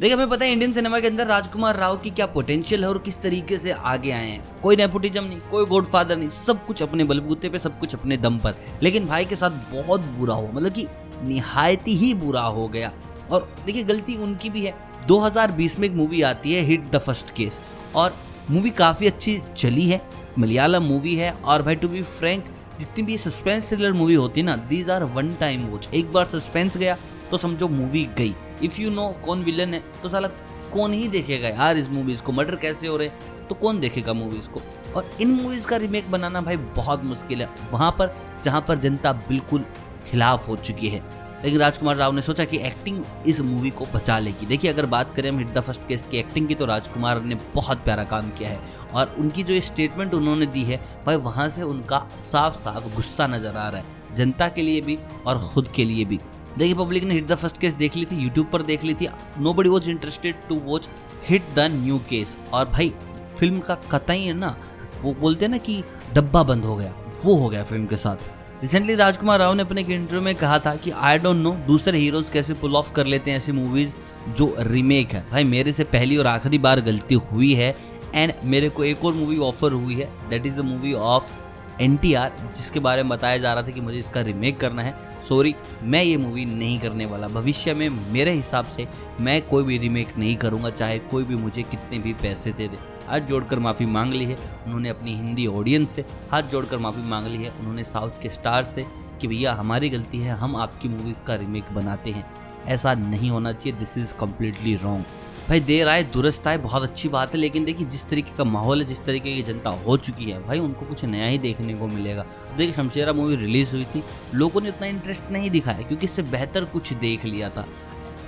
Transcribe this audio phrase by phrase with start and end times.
[0.00, 2.98] देखिए, हमें पता है इंडियन सिनेमा के अंदर राजकुमार राव की क्या पोटेंशियल है और
[2.98, 7.04] किस तरीके से आगे आए हैं। कोई नेपोटिज्म नहीं, कोई गॉडफादर नहीं, सब कुछ अपने
[7.04, 10.72] बलबूते पे, सब कुछ अपने दम पर। लेकिन भाई के साथ बहुत बुरा हुआ मतलब
[10.72, 10.86] कि
[11.22, 12.92] निहायती ही बुरा हो गया।
[13.30, 14.74] और देखिए, गलती उनकी भी है।
[15.06, 17.60] 2020 में एक मूवी आती है हिट द फ़र्स्ट केस
[17.94, 18.16] और
[18.50, 20.00] मूवी काफ़ी अच्छी चली है,
[20.38, 22.44] मलयालम मूवी है। और भाई टू बी फ्रैंक
[22.80, 26.24] जितनी भी सस्पेंस थ्रिलर मूवी होती है ना these are one time watch एक बार
[26.26, 26.96] सस्पेंस गया
[27.30, 30.28] तो समझो मूवी गई। इफ़ यू नो कौन विलन है तो साला
[30.72, 32.32] कौन ही देखेगा यार इस मूवीज़ को?
[32.32, 33.08] मर्डर कैसे हो रहे
[33.48, 34.62] तो कौन देखेगा मूवीज़ को?
[34.96, 38.14] और इन मूवीज़ का रिमेक बनाना भाई बहुत मुश्किल है। वहाँ पर,
[38.44, 39.64] जहाँ पर जनता बिल्कुल
[40.06, 41.02] खिलाफ हो चुकी है।
[41.44, 45.14] लेकिन राजकुमार राव ने सोचा कि एक्टिंग इस मूवी को बचा लेगी। देखिए, अगर बात
[45.16, 48.30] करें हम हिट द फ़र्स्ट केस की एक्टिंग की तो राजकुमार ने बहुत प्यारा काम
[48.30, 48.60] किया है।
[48.94, 53.56] और उनकी जो स्टेटमेंट उन्होंने दी है, भाई वहाँ से उनका साफ़ साफ़ गुस्सा नज़र
[53.56, 56.20] आ रहा है। जनता के लिए भी और खुद के लिए भी।
[56.58, 59.08] देखिए पब्लिक ने हिट द फ़र्स्ट केस देख ली थी यूट्यूब पर देख ली थी।
[59.54, 60.88] Nobody was interested to watch
[61.28, 62.92] hit the new case और भाई
[63.38, 64.56] फ़िल्म का कतई है ना,
[65.02, 65.82] वो बोलते हैं ना कि
[66.14, 68.30] डब्बा बंद हो गया, वो हो गया फ़िल्म के साथ।
[68.62, 71.98] रिसेंटली राजकुमार राव ने अपने एक इंटरव्यू में कहा था कि आई डोंट नो दूसरे
[71.98, 73.94] हीरोज कैसे पुल ऑफ़ कर लेते हैं ऐसी मूवीज़
[74.28, 77.74] जो रीमेक है। भाई, मेरे से पहली और आखिरी बार गलती हुई है
[78.14, 81.30] एंड मेरे को एक और मूवी ऑफ़र हुई है that is the movie of
[81.80, 84.94] NTR, जिसके बारे में बताया जा रहा था कि मुझे इसका रिमेक करना है।
[85.28, 88.86] सॉरी मैं ये मूवी नहीं करने वाला। भविष्य में मेरे हिसाब से
[89.20, 92.78] मैं कोई भी रिमेक नहीं करूँगा, चाहे कोई भी मुझे कितने भी पैसे दे दे।
[93.08, 97.26] हाथ जोड़कर माफ़ी मांग ली है उन्होंने अपनी हिंदी ऑडियंस से। हाथ जोड़कर माफ़ी मांग
[97.26, 98.86] ली है उन्होंने साउथ के स्टार से
[99.20, 102.26] कि भैया, हमारी गलती है, हम आपकी मूवीज़ का रिमेक बनाते हैं।
[102.66, 105.04] ऐसा नहीं होना चाहिए दिस इज़ कम्प्लीटली रॉन्ग
[105.48, 108.82] भाई, देर आए, दुरुस्त आए, बहुत अच्छी बात है, लेकिन देखिए, जिस तरीके का माहौल
[108.82, 111.86] है, जिस तरीके की जनता हो चुकी है, भाई, उनको कुछ नया ही देखने को
[111.86, 114.02] मिलेगा। देखिए, शमशेरा मूवी रिलीज़ हुई थी,
[114.34, 117.66] लोगों ने उतना इंटरेस्ट नहीं दिखाया, क्योंकि इससे बेहतर कुछ देख लिया था।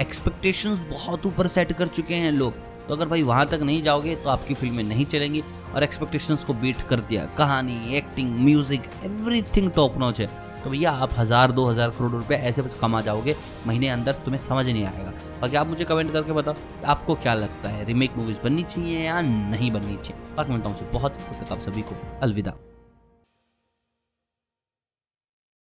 [0.01, 2.55] एक्सपेक्टेशंस बहुत ऊपर सेट कर चुके हैं लोग।
[2.89, 5.43] तो अगर भाई वहाँ तक नहीं जाओगे तो आपकी फ़िल्में नहीं चलेंगी।
[5.75, 10.27] और एक्सपेक्टेशंस को बीट कर दिया। कहानी acting music everything top notch है।
[10.65, 13.35] तो भैया, आप हज़ार, दो हज़ार करोड़ रुपए ऐसे बस कमा जाओगे,
[13.67, 16.55] महीने अंदर तुम्हें समझ नहीं आएगा। बाकी आप मुझे कमेंट करके बताओ,
[16.87, 17.85] आपको क्या लगता है?
[17.85, 20.35] रीमेक मूवीज़ बननी चाहिए या नहीं बननी चाहिए?
[20.37, 22.55] बाकी मिलता हूँ बहुत तक आप सभी को। अलविदा।